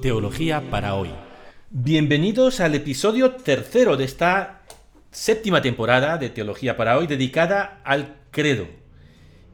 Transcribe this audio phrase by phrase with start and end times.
[0.00, 1.10] Teología para hoy.
[1.68, 4.62] Bienvenidos al episodio tercero de esta
[5.10, 8.66] séptima temporada de Teología para hoy dedicada al credo.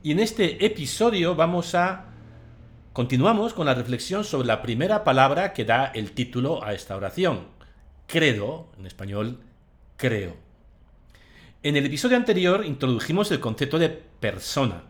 [0.04, 2.12] Y en este episodio vamos a
[2.93, 7.48] continuamos con la reflexión sobre la primera palabra que da el título a esta oración.
[8.06, 9.40] Credo, en español,
[9.96, 10.36] creo.
[11.64, 14.84] En el episodio anterior introdujimos el concepto de persona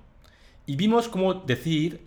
[0.66, 2.06] y vimos cómo decir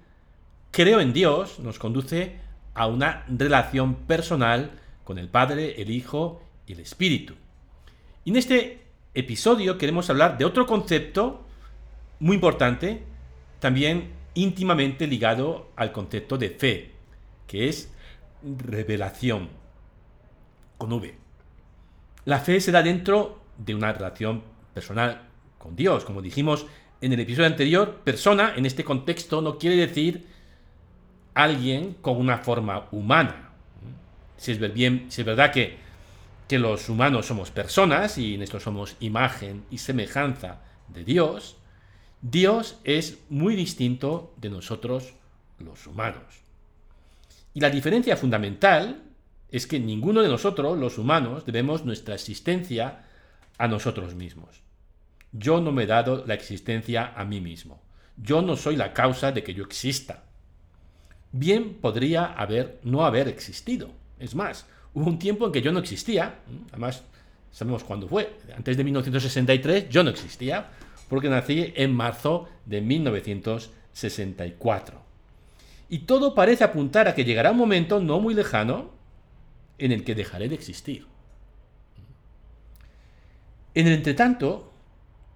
[0.70, 2.48] creo en Dios nos conduce
[2.80, 4.72] a una relación personal
[5.04, 7.34] con el Padre, el Hijo y el Espíritu.
[8.24, 8.84] Y en este
[9.14, 11.46] episodio queremos hablar de otro concepto
[12.22, 13.04] muy importante,
[13.60, 16.92] también íntimamente ligado al concepto de fe,
[17.48, 17.92] que es
[18.42, 19.50] revelación,
[20.77, 21.16] con V.
[22.24, 24.41] La fe se da dentro de una relación
[24.74, 25.24] personal
[25.58, 26.05] con Dios.
[26.05, 26.66] Como dijimos
[27.02, 30.38] en el episodio anterior, persona en este contexto no quiere decir
[31.43, 33.49] alguien con una forma humana.
[34.37, 35.77] Si es, verdad que,
[36.48, 41.57] que los humanos somos personas y en esto somos imagen y semejanza de Dios,
[42.21, 45.13] Dios es muy distinto de nosotros
[45.59, 46.23] los humanos.
[47.53, 49.01] Y la diferencia fundamental
[49.51, 53.05] es que ninguno de nosotros, los humanos, debemos nuestra existencia
[53.57, 54.62] a nosotros mismos.
[55.31, 57.81] Yo no me he dado la existencia a mí mismo.
[58.18, 60.24] Yo no soy la causa de que yo exista.
[61.32, 63.91] Bien podría haber no haber existido.
[64.18, 67.03] Es más, hubo un tiempo en que yo no existía, además
[67.52, 70.72] sabemos cuándo fue, antes de 1963 yo no existía,
[71.08, 75.00] porque nací en marzo de 1964.
[75.90, 78.91] Y todo parece apuntar a que llegará un momento no muy lejano
[79.80, 81.08] en el que dejaré de existir.
[83.74, 84.72] En el entretanto,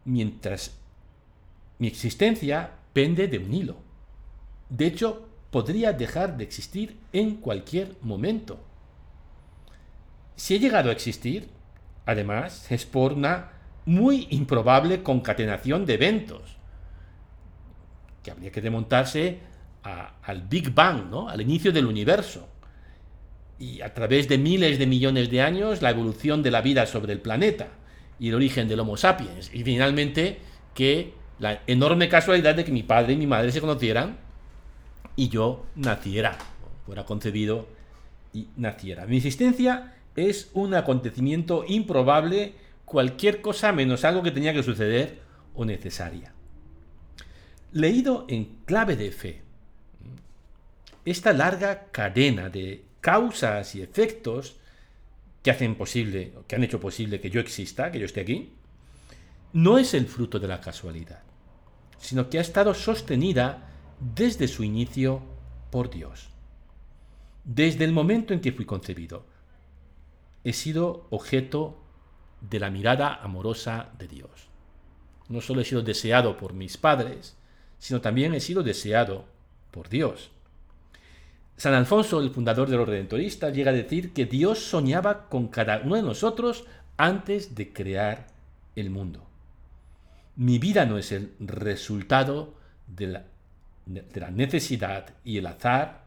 [0.05, 0.77] mientras
[1.79, 3.77] mi existencia pende de un hilo.
[4.69, 8.59] De hecho, podría dejar de existir en cualquier momento.
[10.35, 11.47] Si he llegado a existir,
[12.07, 13.51] además, es por una
[13.85, 16.57] muy improbable concatenación de eventos,
[18.23, 19.41] que habría que remontarse
[19.83, 21.29] al Big Bang, ¿no?
[21.29, 22.49] al inicio del universo.
[23.59, 27.13] Y a través de miles de millones de años, la evolución de la vida sobre
[27.13, 27.67] el planeta
[28.19, 29.53] y el origen del Homo sapiens.
[29.53, 30.39] Y finalmente,
[30.73, 34.22] que la enorme casualidad de que mi padre y mi madre se conocieran
[35.15, 36.37] y yo naciera,
[36.85, 37.67] fuera concebido
[38.33, 39.05] y naciera.
[39.05, 45.19] Mi existencia es un acontecimiento improbable, cualquier cosa menos algo que tenía que suceder
[45.53, 46.33] o necesaria.
[47.71, 49.41] Leído en clave de fe,
[51.05, 54.57] esta larga cadena de causas y efectos
[55.41, 58.53] que hacen posible, que han hecho posible que yo exista, que yo esté aquí,
[59.51, 61.21] no es el fruto de la casualidad,
[61.99, 65.21] sino que ha estado sostenida desde su inicio
[65.71, 66.29] por Dios.
[67.43, 69.25] Desde el momento en que fui concebido,
[70.43, 71.77] he sido objeto
[72.41, 74.29] de la mirada amorosa de Dios.
[75.29, 77.35] No solo he sido deseado por mis padres,
[77.79, 79.25] sino también he sido deseado
[79.71, 80.31] por Dios.
[81.57, 85.81] San Alfonso, el fundador de los redentoristas, llega a decir que Dios soñaba con cada
[85.83, 86.65] uno de nosotros
[86.97, 88.27] antes de crear
[88.75, 89.25] el mundo.
[90.35, 92.55] Mi vida no es el resultado
[92.87, 93.25] de la,
[93.85, 96.03] de la necesidad y el azar,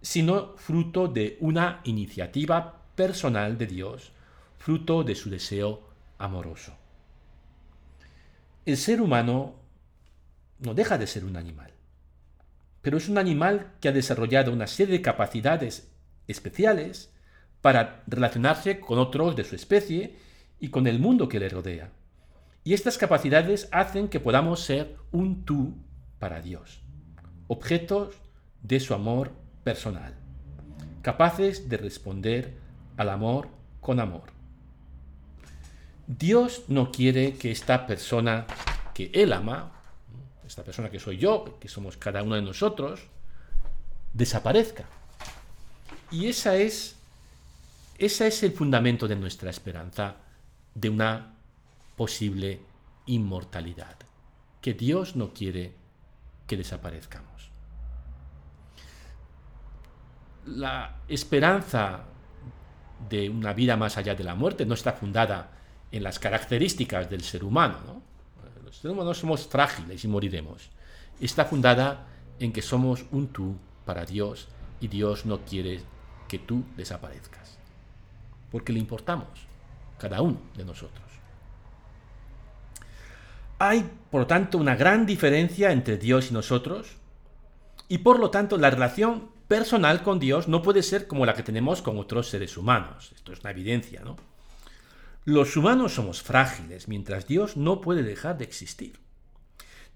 [0.00, 4.12] sino fruto de una iniciativa personal de Dios,
[4.58, 5.88] fruto de su deseo
[6.18, 6.76] amoroso.
[8.64, 9.54] El ser humano
[10.60, 11.70] no deja de ser un animal
[12.82, 15.90] pero es un animal que ha desarrollado una serie de capacidades
[16.26, 17.12] especiales
[17.60, 20.16] para relacionarse con otros de su especie
[20.58, 21.90] y con el mundo que le rodea.
[22.64, 25.76] Y estas capacidades hacen que podamos ser un tú
[26.18, 26.82] para Dios,
[27.50, 28.14] objetos
[28.62, 29.32] de su amor
[29.64, 30.14] personal,
[31.02, 32.54] capaces de responder
[32.96, 33.48] al amor
[33.80, 34.30] con amor.
[36.06, 38.46] Dios no quiere que esta persona
[38.94, 39.72] que Él ama
[40.46, 43.02] esta persona que soy yo, que somos cada uno de nosotros,
[44.12, 44.84] desaparezca.
[46.10, 46.96] Y esa es,
[47.98, 50.16] ese es el fundamento de nuestra esperanza
[50.74, 51.34] de una
[51.96, 52.60] posible
[53.06, 53.96] inmortalidad,
[54.60, 55.79] que Dios no quiere
[56.50, 57.52] que desaparezcamos.
[60.46, 62.06] La esperanza
[63.08, 65.52] de una vida más allá de la muerte no está fundada
[65.92, 68.02] en las características del ser humano, ¿no?
[69.04, 70.70] no somos frágiles y moriremos.
[71.20, 72.08] Está fundada
[72.40, 74.48] en que somos un tú para Dios
[74.80, 75.80] y Dios no quiere
[76.26, 77.58] que tú desaparezcas.
[78.50, 79.46] Porque le importamos,
[79.98, 81.06] cada uno de nosotros.
[83.62, 86.96] Hay, por lo tanto, una gran diferencia entre Dios y nosotros
[87.88, 91.42] y por lo tanto la relación personal con Dios no puede ser como la que
[91.42, 93.12] tenemos con otros seres humanos.
[93.14, 94.16] Esto es una evidencia, ¿no?
[95.26, 98.98] Los humanos somos frágiles, mientras Dios no puede dejar de existir.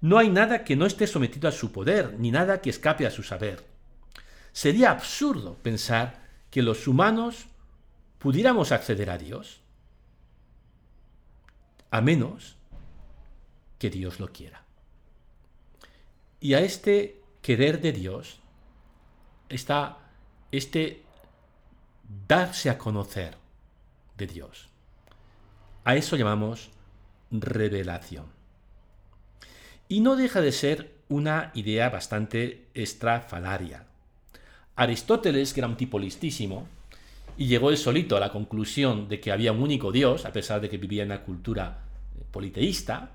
[0.02, 3.10] No hay nada que no esté sometido a su poder, ni nada que escape a
[3.10, 3.64] su saber.
[4.52, 6.20] Sería absurdo pensar
[6.50, 7.46] que los humanos
[8.18, 9.62] pudiéramos acceder a Dios,
[11.90, 12.58] a menos
[13.78, 14.64] que Dios lo quiera.
[16.40, 18.40] Y a este querer de Dios
[19.48, 19.98] está
[20.52, 21.02] este
[22.28, 23.36] darse a conocer
[24.16, 24.68] de Dios.
[25.84, 26.70] A eso llamamos
[27.30, 28.26] revelación.
[29.88, 33.86] Y no deja de ser una idea bastante estrafalaria.
[34.76, 36.66] Aristóteles, que era un tipo listísimo,
[37.36, 40.60] y llegó él solito a la conclusión de que había un único Dios, a pesar
[40.60, 41.82] de que vivía en una cultura
[42.30, 43.10] politeísta,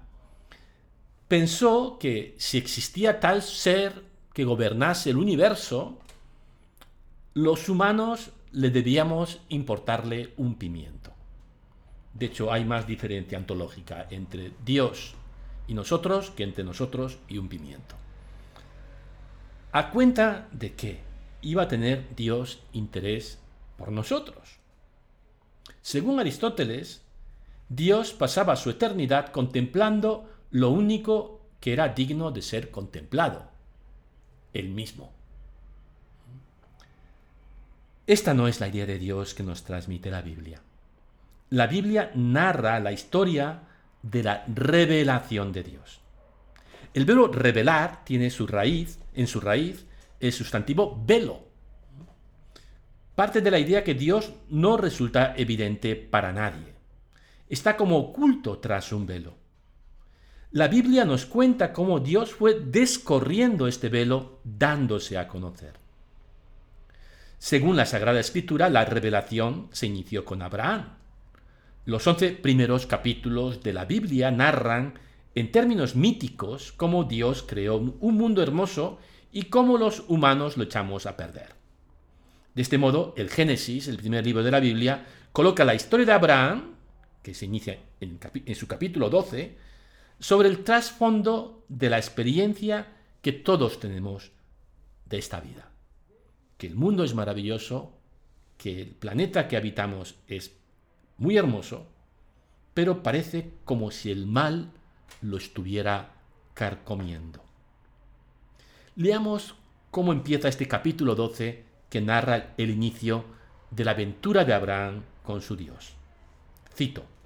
[1.29, 4.03] pensó que si existía tal ser
[4.33, 5.99] que gobernase el universo,
[7.33, 11.13] los humanos le debíamos importarle un pimiento.
[12.13, 15.13] De hecho, hay más diferencia antológica entre Dios
[15.67, 17.95] y nosotros que entre nosotros y un pimiento.
[19.71, 20.99] A cuenta de que
[21.41, 23.37] iba a tener Dios interés
[23.77, 24.57] por nosotros.
[25.83, 27.03] Según Aristóteles,
[27.69, 33.50] Dios pasaba su eternidad contemplando lo único que era digno de ser contemplado,
[34.54, 35.12] el mismo.
[38.07, 40.62] Esta no es la idea de Dios que nos transmite la Biblia.
[41.51, 43.62] La Biblia narra la historia
[44.01, 46.00] de la revelación de Dios.
[46.94, 49.86] El verbo revelar tiene su raíz, en su raíz,
[50.19, 51.44] el sustantivo velo.
[53.13, 56.74] Parte de la idea que Dios no resulta evidente para nadie.
[57.48, 59.38] Está como oculto tras un velo.
[60.51, 65.74] La Biblia nos cuenta cómo Dios fue descorriendo este velo dándose a conocer.
[67.38, 70.98] Según la Sagrada Escritura, la revelación se inició con Abraham.
[71.86, 74.96] Los once primeros capítulos de la Biblia narran,
[75.36, 78.98] en términos míticos, cómo Dios creó un mundo hermoso
[79.31, 81.54] y cómo los humanos lo echamos a perder.
[82.56, 86.12] De este modo, el Génesis, el primer libro de la Biblia, coloca la historia de
[86.12, 86.74] Abraham,
[87.22, 88.19] que se inicia en,
[88.56, 89.69] su capítulo 12,
[90.19, 92.88] sobre el trasfondo de la experiencia
[93.21, 94.31] que todos tenemos
[95.06, 95.71] de esta vida.
[96.57, 97.94] Que el mundo es maravilloso,
[98.57, 100.51] que el planeta que habitamos es
[101.18, 101.88] muy hermoso,
[102.74, 104.71] pero parece como si el mal
[105.21, 106.12] lo estuviera
[106.54, 107.44] carcomiendo.
[108.95, 109.56] Leamos
[109.92, 113.25] cómo empieza este capítulo 12 que narra el inicio
[113.72, 115.94] de la aventura de Abraham con su Dios.
[116.75, 117.19] Cito.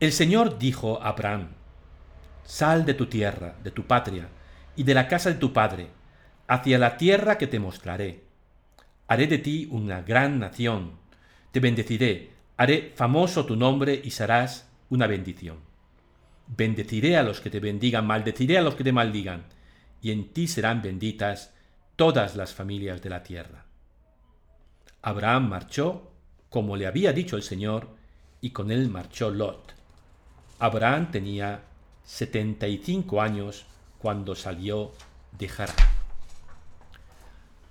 [0.00, 1.48] El Señor dijo a Abraham,
[2.44, 4.28] Sal de tu tierra, de tu patria,
[4.74, 5.90] y de la casa de tu padre,
[6.48, 8.24] hacia la tierra que te mostraré.
[9.06, 11.00] Haré de ti una gran nación
[11.52, 15.58] te bendeciré, haré famoso tu nombre y serás una bendición.
[16.46, 19.46] Bendeciré a los que te bendigan, maldeciré a los que te maldigan,
[20.00, 21.52] y en ti serán benditas
[21.96, 23.66] todas las familias de la tierra.
[25.02, 26.12] Abraham marchó
[26.48, 27.88] como le había dicho el Señor,
[28.40, 29.79] y con él marchó Lot.
[30.60, 31.62] Abraham tenía
[32.04, 33.66] setenta y cinco años
[33.98, 34.92] cuando salió
[35.36, 35.76] de Harán.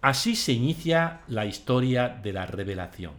[0.01, 3.13] Así se inicia la historia de la revelación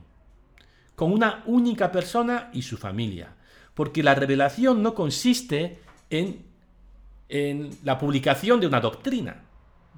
[0.95, 3.35] con una única persona y su familia.
[3.73, 5.80] Porque la revelación no consiste
[6.11, 6.45] en,
[7.30, 9.45] en la publicación de una doctrina,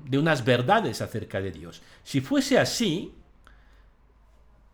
[0.04, 1.82] de unas verdades acerca de Dios.
[2.04, 3.14] Si fuese así,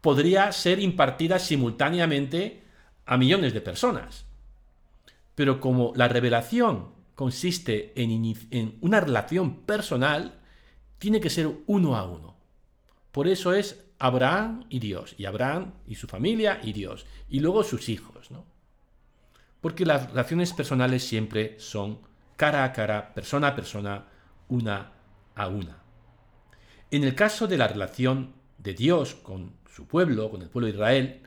[0.02, 2.62] podría ser impartida simultáneamente
[3.06, 4.26] a millones de personas.
[5.38, 10.40] Pero como la revelación consiste en, una relación personal,
[10.98, 12.36] tiene que ser uno a uno.
[13.12, 17.62] Por eso es Abraham y Dios, y Abraham y su familia y Dios, y luego
[17.62, 18.46] sus hijos, ¿no?
[19.60, 22.00] Porque las relaciones personales siempre son
[22.34, 24.06] cara a cara, persona a persona,
[24.48, 24.90] una
[25.36, 25.84] a una.
[26.90, 30.72] En el caso de la relación de Dios con su pueblo, con el pueblo de
[30.72, 31.22] Israel,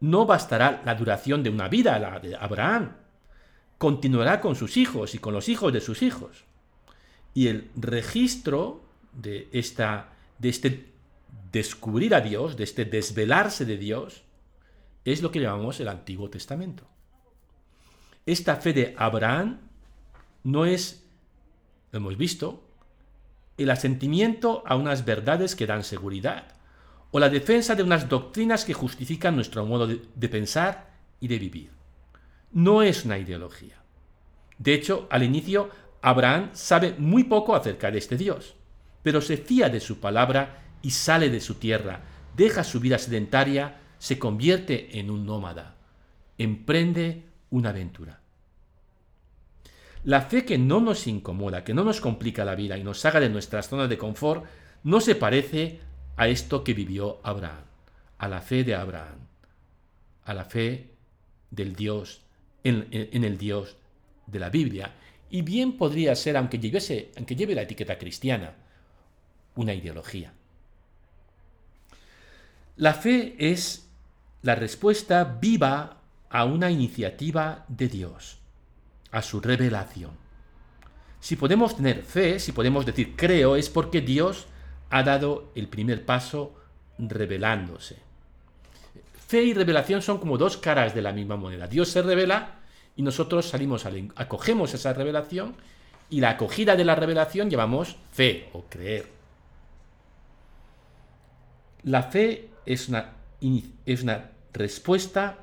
[0.00, 3.05] no bastará la duración de una vida, la de Abraham.
[3.78, 6.44] Continuará con sus hijos y con los hijos de sus hijos.
[7.34, 10.92] Y el registro de, esta, de este
[11.52, 14.22] descubrir a Dios, de este desvelarse de Dios,
[15.04, 16.84] es lo que llamamos el Antiguo Testamento.
[18.24, 19.60] Esta fe de Abraham
[20.42, 21.04] no es,
[21.92, 22.62] lo hemos visto,
[23.56, 26.54] el asentimiento a unas verdades que dan seguridad,
[27.10, 30.90] o la defensa de unas doctrinas que justifican nuestro modo de, de pensar
[31.20, 31.75] y de vivir.
[32.56, 33.82] No es una ideología.
[34.58, 35.70] De hecho, al inicio,
[36.02, 38.56] Abraham sabe muy poco acerca de este Dios
[39.06, 42.00] pero se fía de su palabra y sale de su tierra,
[42.36, 45.76] deja su vida sedentaria, se convierte en un nómada,
[46.38, 48.18] emprende una aventura.
[50.02, 53.20] La fe que no nos incomoda, que no nos complica la vida y nos haga
[53.20, 54.44] de nuestras zonas de confort,
[54.82, 55.78] no se parece
[56.16, 57.62] a esto que vivió Abraham,
[58.18, 59.20] a la fe de Abraham,
[60.24, 60.90] a la fe
[61.52, 62.22] del Dios,
[62.68, 63.76] en, el Dios
[64.26, 64.92] de la Biblia.
[65.30, 66.60] Y bien podría ser, aunque,
[67.16, 68.54] aunque lleve la etiqueta cristiana,
[69.54, 70.32] una ideología.
[72.76, 73.88] La fe es
[74.42, 78.38] la respuesta viva a una iniciativa de Dios,
[79.10, 80.12] a su revelación.
[81.20, 84.46] Si podemos tener fe, si podemos decir creo, es porque Dios
[84.90, 86.54] ha dado el primer paso
[86.98, 88.05] revelándose.
[89.26, 91.66] Fe y revelación son como dos caras de la misma moneda.
[91.66, 92.60] Dios se revela
[92.94, 95.56] y nosotros salimos, acogemos esa revelación
[96.08, 99.08] y la acogida de la revelación llamamos fe o creer.
[101.82, 103.14] La fe es una,
[103.84, 105.38] es una respuesta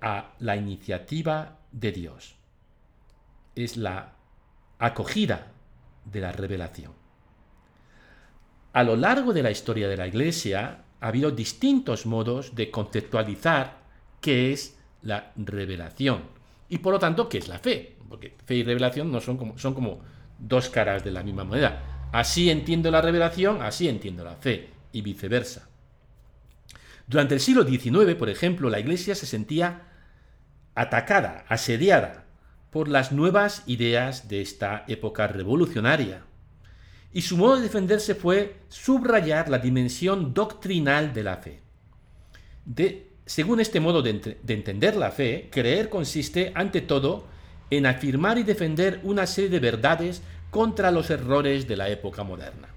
[0.00, 2.36] a la iniciativa de Dios.
[3.56, 4.12] Es la
[4.78, 5.48] acogida
[6.04, 6.92] de la revelación.
[8.72, 13.78] A lo largo de la historia de la Iglesia ha habido distintos modos de conceptualizar
[14.20, 16.22] qué es la revelación
[16.68, 19.58] y por lo tanto qué es la fe, porque fe y revelación no son como,
[19.58, 20.00] son como
[20.38, 22.08] dos caras de la misma moneda.
[22.12, 25.68] Así entiendo la revelación, así entiendo la fe y viceversa.
[27.06, 29.88] Durante el siglo XIX, por ejemplo, la Iglesia se sentía
[30.74, 32.26] atacada, asediada
[32.70, 36.22] por las nuevas ideas de esta época revolucionaria.
[37.12, 41.60] Y su modo de defenderse fue subrayar la dimensión doctrinal de la fe.
[42.64, 47.26] De, según este modo de, de entender la fe, creer consiste, ante todo,
[47.70, 52.68] en afirmar y defender una serie de verdades contra los errores de la época moderna.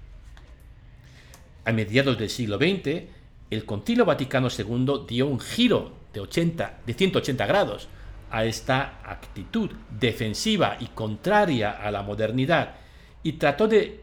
[1.64, 3.04] A mediados del siglo XX,
[3.50, 7.88] el Concilio Vaticano II dio un giro de, 80, de 180 grados
[8.30, 12.76] a esta actitud defensiva y contraria a la modernidad
[13.22, 14.00] y trató de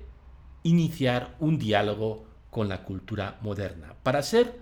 [0.64, 4.56] iniciar un diálogo con la cultura moderna para ser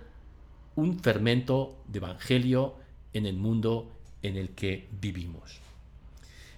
[0.76, 2.76] un fermento de evangelio
[3.14, 5.60] en el mundo en el que vivimos.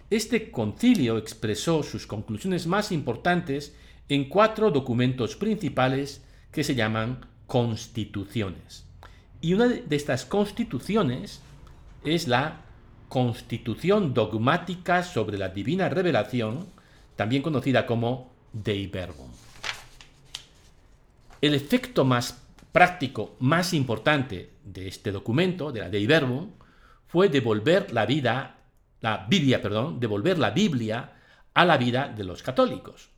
[0.09, 3.75] Este concilio expresó sus conclusiones más importantes
[4.09, 8.85] en cuatro documentos principales que se llaman constituciones.
[9.39, 11.41] Y una de estas constituciones
[12.03, 12.61] es la
[13.09, 16.67] Constitución dogmática sobre la divina revelación,
[17.15, 19.29] también conocida como Dei Verbum.
[21.41, 22.41] El efecto más
[22.71, 26.51] práctico, más importante de este documento, de la Dei Verbum,
[27.07, 28.57] fue devolver la vida,
[29.01, 31.13] la Biblia, perdón, devolver la Biblia
[31.53, 33.09] a la vida de los católicos.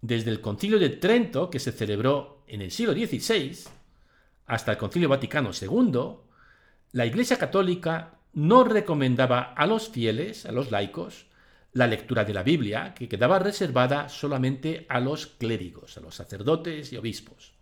[0.00, 3.56] Desde el Concilio de Trento, que se celebró en el siglo XVI,
[4.46, 6.00] hasta el Concilio Vaticano II,
[6.92, 11.26] la Iglesia Católica no recomendaba a los fieles, a los laicos,
[11.74, 16.92] la lectura de la Biblia, que quedaba reservada solamente a los clérigos, a los sacerdotes
[16.92, 17.52] y obispos.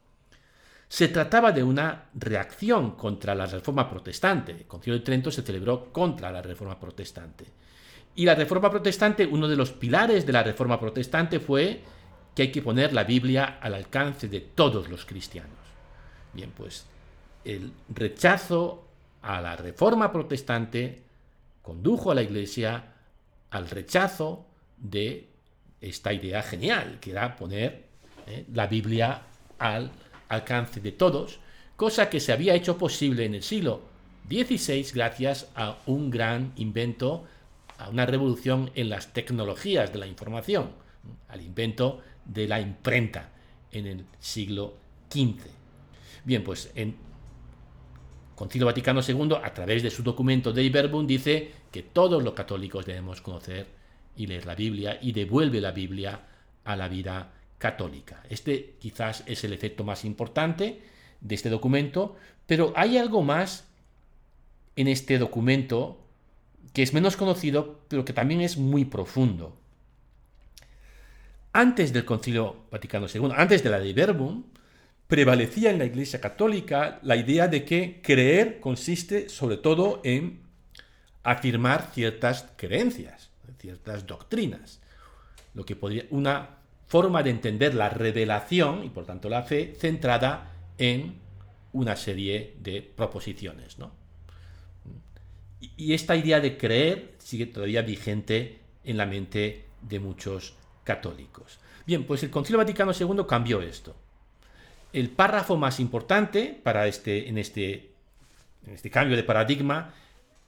[0.88, 4.52] Se trataba de una reacción contra la reforma protestante.
[4.52, 7.46] El Concilio de Trento se celebró contra la reforma protestante.
[8.14, 11.80] Y la reforma protestante, uno de los pilares de la reforma protestante fue
[12.34, 15.56] que hay que poner la Biblia al alcance de todos los cristianos.
[16.34, 16.84] Bien, pues
[17.44, 18.86] el rechazo
[19.22, 21.02] a la reforma protestante
[21.62, 22.91] condujo a la Iglesia
[23.52, 24.46] al rechazo
[24.78, 25.28] de
[25.80, 27.84] esta idea genial, que era poner
[28.26, 29.22] eh, la Biblia
[29.58, 29.92] al
[30.28, 31.38] alcance de todos,
[31.76, 33.82] cosa que se había hecho posible en el siglo
[34.28, 37.24] XVI gracias a un gran invento,
[37.78, 40.70] a una revolución en las tecnologías de la información,
[41.28, 43.32] al invento de la imprenta
[43.70, 44.76] en el siglo
[45.10, 45.40] XV.
[46.24, 46.96] Bien, pues en
[48.34, 52.86] Concilio Vaticano II, a través de su documento de Verbum, dice que todos los católicos
[52.86, 53.66] debemos conocer
[54.16, 56.20] y leer la Biblia y devuelve la Biblia
[56.64, 58.22] a la vida católica.
[58.28, 60.82] Este quizás es el efecto más importante
[61.20, 63.66] de este documento, pero hay algo más
[64.76, 65.98] en este documento
[66.72, 69.56] que es menos conocido, pero que también es muy profundo
[71.52, 74.44] antes del Concilio Vaticano II, antes de la de Verbum,
[75.06, 80.40] prevalecía en la Iglesia Católica la idea de que creer consiste sobre todo en
[81.22, 84.80] afirmar ciertas creencias, ciertas doctrinas,
[85.54, 90.52] lo que podría una forma de entender la revelación y por tanto la fe centrada
[90.76, 91.14] en
[91.72, 93.76] una serie de proposiciones,
[95.76, 101.58] Y esta idea de creer sigue todavía vigente en la mente de muchos católicos.
[101.86, 103.96] Bien, pues el Concilio Vaticano II cambió esto.
[104.92, 107.92] El párrafo más importante para este, en, este,
[108.66, 109.94] en este cambio de paradigma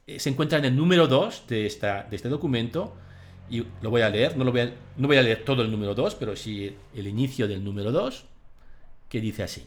[0.06, 1.56] eh, se encuentra en el número 2 de,
[2.11, 2.94] de este documento,
[3.50, 5.94] y lo voy a leer, no, voy a, no voy a leer todo el número
[5.94, 8.25] 2, pero sí el inicio del número 2,
[9.08, 9.66] que dice así.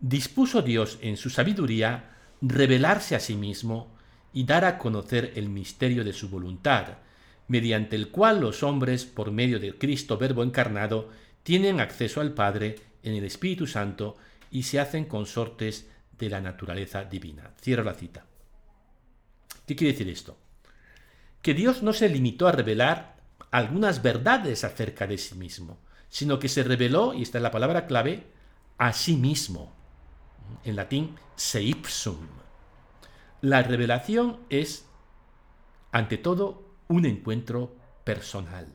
[0.00, 3.88] Dispuso Dios en su sabiduría revelarse a sí mismo
[4.32, 6.98] y dar a conocer el misterio de su voluntad,
[7.48, 11.08] mediante el cual los hombres, por medio del Cristo Verbo encarnado,
[11.42, 14.16] tienen acceso al Padre en el Espíritu Santo
[14.50, 17.52] y se hacen consortes de la naturaleza divina.
[17.60, 18.26] Cierro la cita.
[19.68, 20.38] ¿Qué quiere decir esto?
[21.42, 23.18] Que Dios no se limitó a revelar
[23.50, 27.86] algunas verdades acerca de sí mismo, sino que se reveló, y esta es la palabra
[27.86, 28.24] clave,
[28.78, 29.74] a sí mismo.
[30.64, 32.16] En latín, se ipsum.
[33.42, 34.86] La revelación es,
[35.92, 38.68] ante todo, un encuentro personal.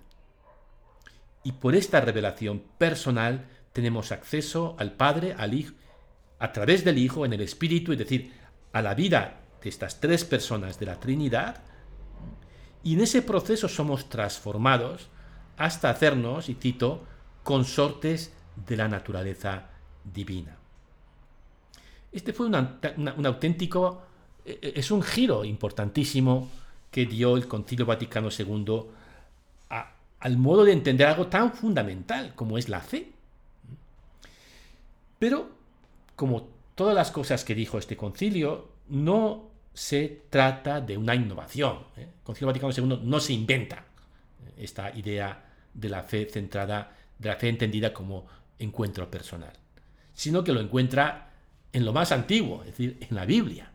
[1.43, 5.73] Y por esta revelación personal tenemos acceso al Padre, al Hijo,
[6.37, 8.31] a través del Hijo, en el Espíritu, es decir,
[8.73, 11.63] a la vida de estas tres personas de la Trinidad,
[12.83, 15.07] y en ese proceso somos transformados
[15.57, 17.05] hasta hacernos, y cito,
[17.43, 18.33] consortes
[18.67, 19.69] de la naturaleza
[20.03, 20.57] divina.
[22.11, 24.03] Este fue un auténtico,
[24.45, 26.49] e, e, es un giro importantísimo
[26.91, 28.83] que dio el Concilio Vaticano II
[30.23, 33.11] al modo de entender algo tan fundamental como es la fe.
[35.19, 35.49] Pero,
[36.15, 41.79] como todas las cosas que dijo este concilio, no se trata de una innovación.
[41.97, 42.01] ¿eh?
[42.01, 43.85] El Concilio Vaticano II no se inventa
[44.57, 48.27] esta idea de la fe centrada, de la fe entendida como
[48.59, 49.53] encuentro personal,
[50.13, 51.31] sino que lo encuentra
[51.71, 53.71] en lo más antiguo, es decir, en la Biblia.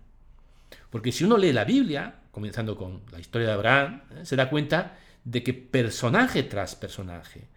[0.91, 4.25] Porque si uno lee la Biblia, comenzando con la historia de Abraham, ¿eh?
[4.25, 7.49] se da cuenta de que personaje tras personaje,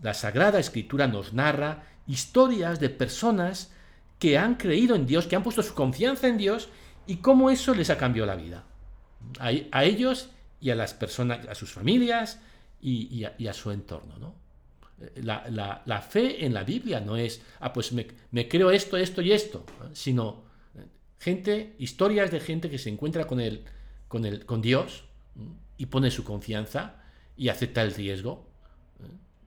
[0.00, 3.72] la Sagrada Escritura nos narra historias de personas
[4.18, 6.68] que han creído en Dios, que han puesto su confianza en Dios
[7.06, 8.64] y cómo eso les ha cambiado la vida.
[9.38, 12.40] A, ellos y a las personas, a sus familias
[12.80, 14.18] y, a, su entorno.
[14.18, 14.34] ¿no?
[15.16, 19.64] La, fe en la Biblia no es, ah, pues me, creo esto, esto y esto,
[19.92, 20.42] sino
[20.74, 20.86] eh,
[21.18, 23.64] gente, historias de gente que se encuentra con el,
[24.08, 25.04] con, Dios
[25.76, 26.96] y pone su confianza
[27.36, 28.46] y acepta el riesgo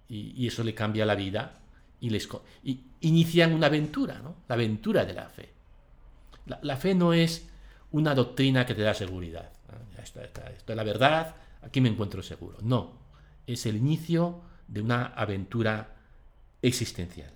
[0.08, 1.60] y, eso le cambia la vida
[2.00, 2.28] y, les,
[2.64, 4.36] y inician una aventura, ¿no?
[4.48, 5.53] la aventura de la fe.
[6.46, 7.48] La, fe no es
[7.92, 9.50] una doctrina que te da seguridad.
[10.02, 12.58] Esto, esto es la verdad, aquí me encuentro seguro.
[12.62, 12.92] No,
[13.48, 15.96] es el inicio de una aventura
[16.62, 17.32] existencial.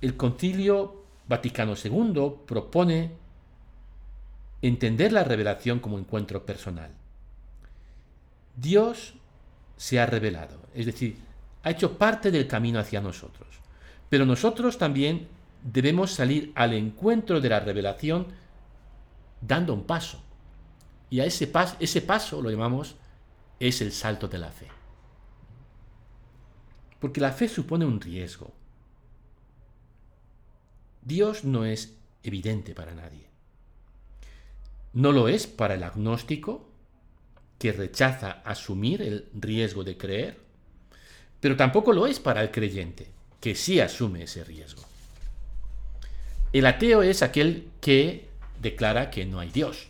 [0.00, 3.12] El concilio Vaticano II propone
[4.62, 6.90] entender la revelación como encuentro personal.
[8.56, 9.14] Dios
[9.76, 11.18] se ha revelado, es decir,
[11.62, 13.46] ha hecho parte del camino hacia nosotros.
[14.08, 15.28] Pero nosotros también
[15.62, 18.28] debemos salir al encuentro de la revelación
[19.40, 20.22] dando un paso.
[21.10, 22.96] Y a ese, paso, ese paso lo llamamos
[23.60, 24.68] es el salto de la fe.
[27.00, 28.52] Porque la fe supone un riesgo.
[31.02, 33.28] Dios no es evidente para nadie.
[34.92, 36.68] No lo es para el agnóstico,
[37.58, 40.38] que rechaza asumir el riesgo de creer,
[41.40, 43.08] pero tampoco lo es para el creyente,
[43.40, 44.82] que sí asume ese riesgo.
[46.52, 48.28] El ateo es aquel que
[48.60, 49.88] declara que no hay Dios.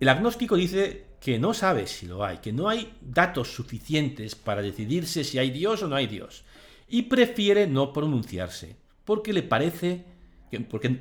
[0.00, 4.62] El agnóstico dice que no sabe si lo hay, que no hay datos suficientes para
[4.62, 6.44] decidirse si hay Dios o no hay Dios,
[6.88, 10.04] y prefiere no pronunciarse porque le parece,
[10.68, 11.00] porque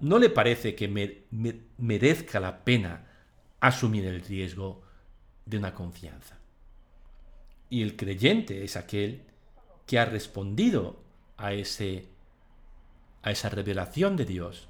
[0.00, 1.22] no le parece que
[1.78, 3.06] merezca la pena
[3.60, 4.82] asumir el riesgo
[5.46, 6.38] de una confianza.
[7.70, 9.22] Y el creyente es aquel
[9.86, 10.96] que ha respondido
[11.36, 12.08] a, ese,
[13.22, 14.68] a esa revelación de Dios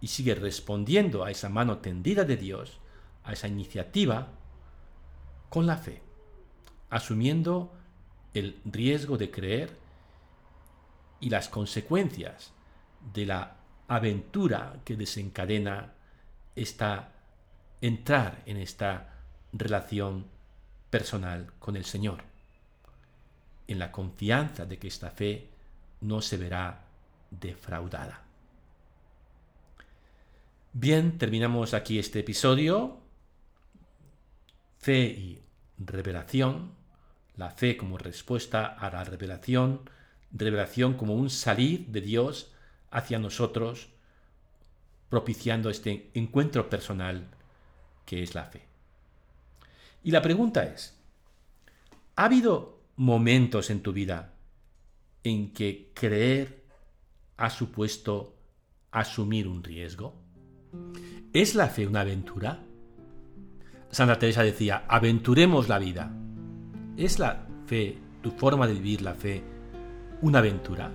[0.00, 2.80] y sigue respondiendo a esa mano tendida de Dios,
[3.24, 4.28] a esa iniciativa,
[5.48, 6.02] con la fe,
[6.90, 7.72] asumiendo
[8.34, 9.76] el riesgo de creer
[11.20, 12.52] y las consecuencias
[13.14, 15.92] de la aventura que desencadena
[16.56, 17.12] esta
[17.80, 19.12] entrar en esta
[19.52, 20.26] relación
[20.88, 22.22] personal con el Señor,
[23.66, 25.48] en la confianza de que esta fe
[26.00, 26.84] no se verá
[27.30, 28.22] defraudada.
[30.72, 32.98] Bien, terminamos aquí este episodio.
[34.78, 35.42] Fe y
[35.78, 36.72] revelación.
[37.36, 39.80] La fe como respuesta a la revelación
[40.32, 42.52] revelación como un salir de Dios
[42.90, 43.88] hacia nosotros,
[45.08, 47.28] propiciando este encuentro personal
[48.06, 48.62] que es la fe.
[50.02, 50.96] Y la pregunta es,
[52.16, 54.34] ¿ha habido momentos en tu vida
[55.24, 56.62] en que creer
[57.36, 58.36] ha supuesto
[58.92, 60.14] asumir un riesgo?
[61.32, 62.62] ¿Es la fe una aventura?
[63.90, 66.12] Santa Teresa decía, aventuremos la vida.
[66.96, 69.42] ¿Es la fe, tu forma de vivir la fe,
[70.20, 70.92] una aventura?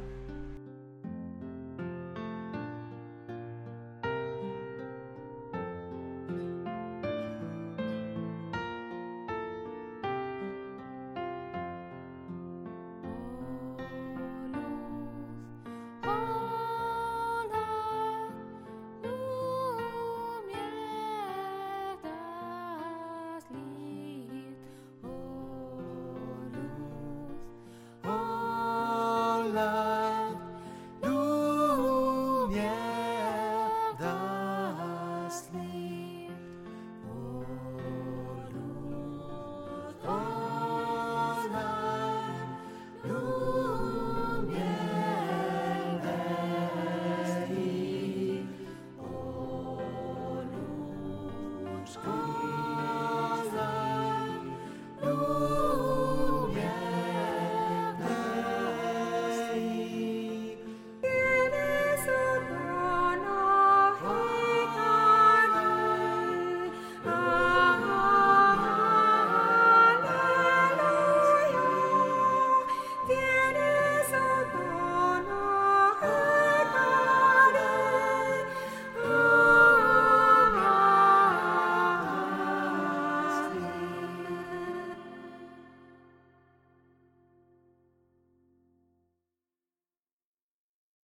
[51.88, 52.57] School.